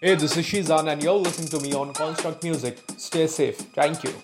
Hey, 0.00 0.14
this 0.14 0.36
is 0.36 0.46
Shizan, 0.46 0.92
and 0.92 1.02
you're 1.02 1.14
listening 1.14 1.48
to 1.48 1.58
me 1.58 1.74
on 1.74 1.92
Construct 1.92 2.44
Music. 2.44 2.78
Stay 2.96 3.26
safe. 3.26 3.56
Thank 3.56 4.04
you. 4.04 4.14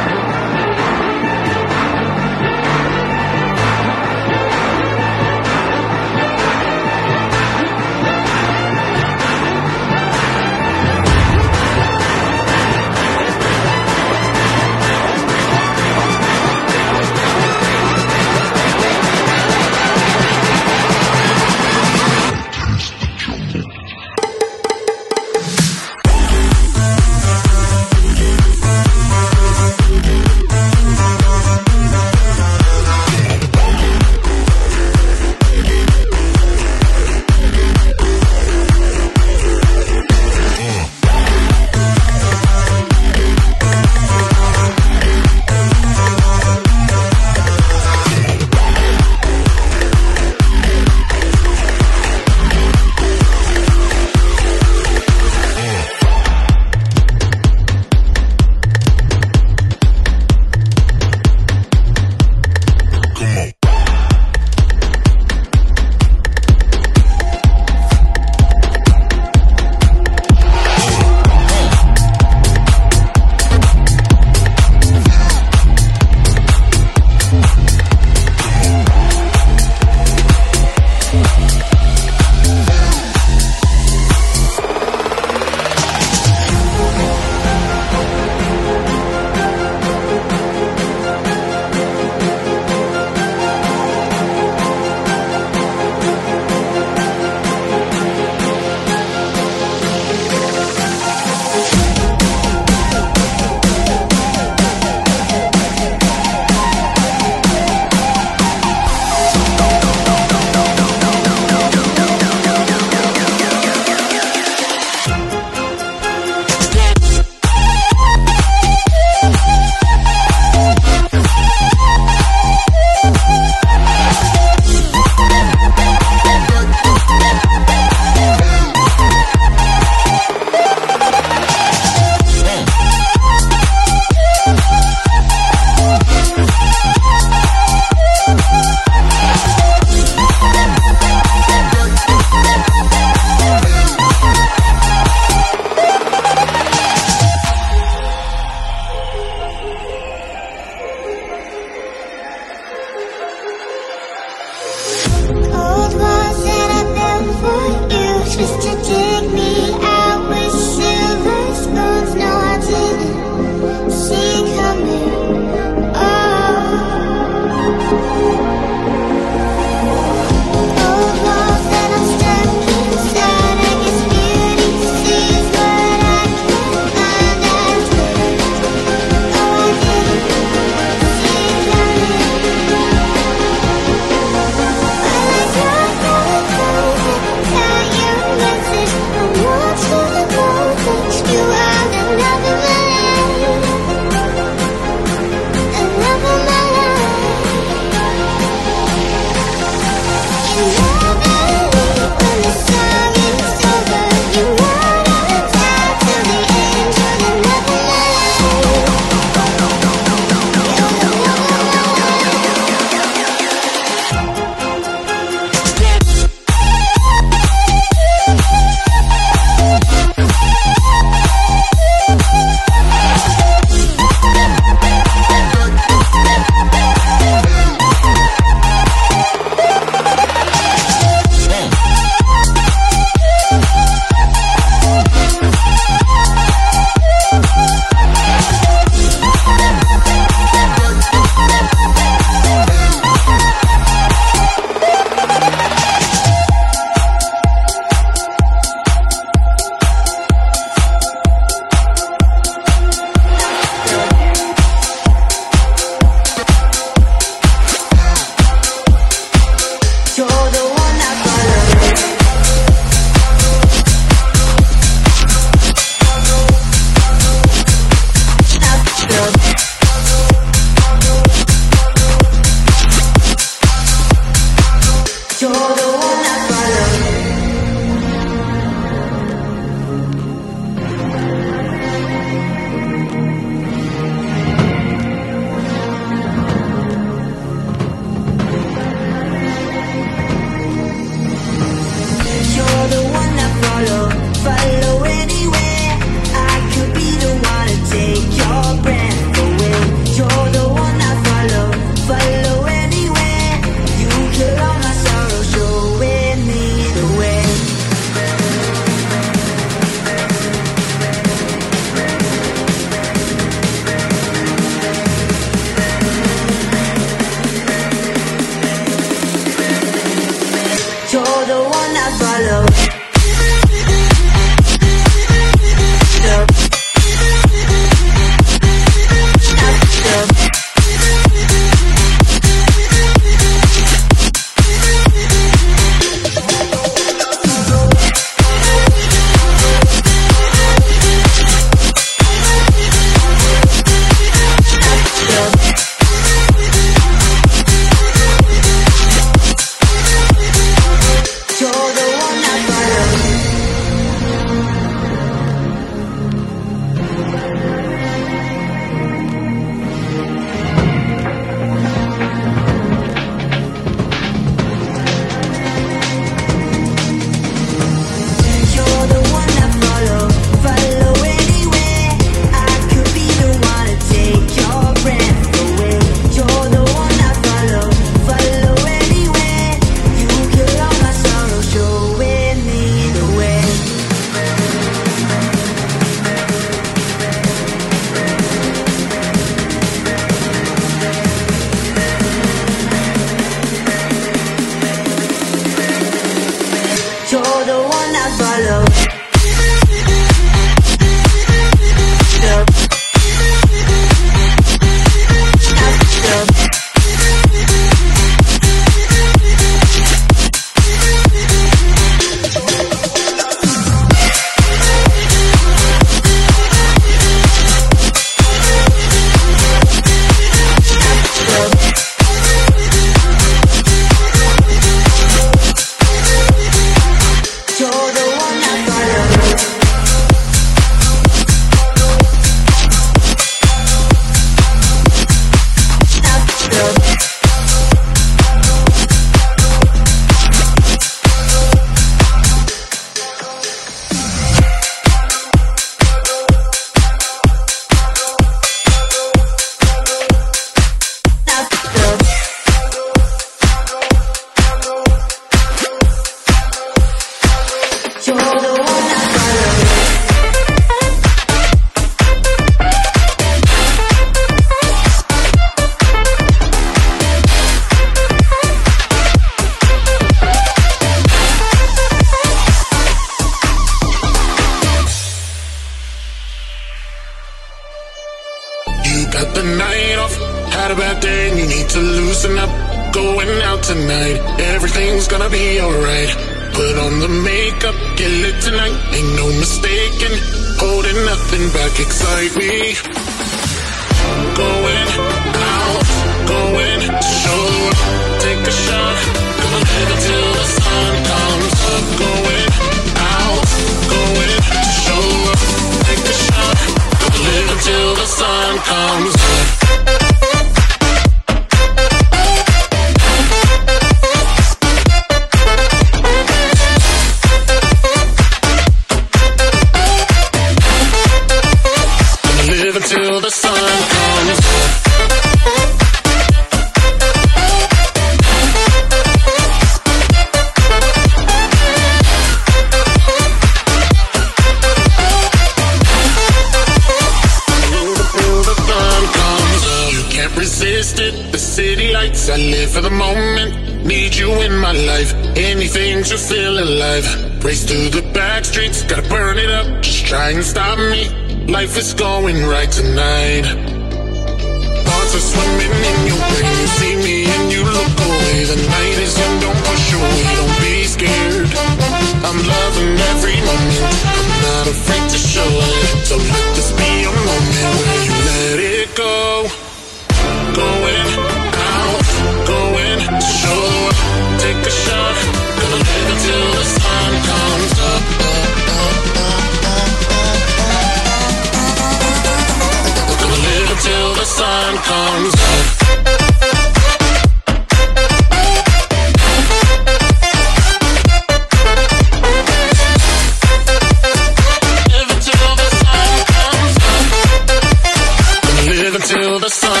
the 599.61 599.69
sun. 599.69 600.00